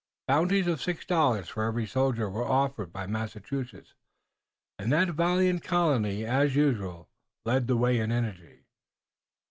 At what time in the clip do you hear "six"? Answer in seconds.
0.81-1.05